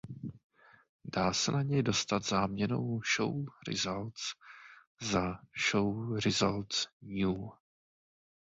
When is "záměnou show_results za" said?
2.25-5.35